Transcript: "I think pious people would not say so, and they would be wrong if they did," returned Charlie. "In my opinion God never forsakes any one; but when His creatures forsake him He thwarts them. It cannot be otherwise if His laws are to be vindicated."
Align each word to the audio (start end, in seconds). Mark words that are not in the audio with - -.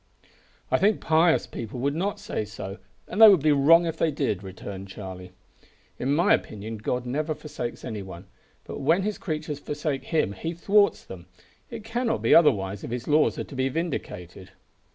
"I 0.71 0.79
think 0.79 0.99
pious 0.99 1.45
people 1.45 1.79
would 1.81 1.93
not 1.93 2.19
say 2.19 2.43
so, 2.43 2.79
and 3.07 3.21
they 3.21 3.29
would 3.29 3.43
be 3.43 3.51
wrong 3.51 3.85
if 3.85 3.97
they 3.97 4.09
did," 4.09 4.41
returned 4.41 4.87
Charlie. 4.87 5.31
"In 5.99 6.15
my 6.15 6.33
opinion 6.33 6.77
God 6.77 7.05
never 7.05 7.35
forsakes 7.35 7.85
any 7.85 8.01
one; 8.01 8.25
but 8.63 8.79
when 8.79 9.03
His 9.03 9.19
creatures 9.19 9.59
forsake 9.59 10.05
him 10.05 10.31
He 10.33 10.55
thwarts 10.55 11.03
them. 11.03 11.27
It 11.69 11.83
cannot 11.83 12.23
be 12.23 12.33
otherwise 12.33 12.83
if 12.83 12.89
His 12.89 13.07
laws 13.07 13.37
are 13.37 13.43
to 13.43 13.55
be 13.55 13.69
vindicated." 13.69 14.49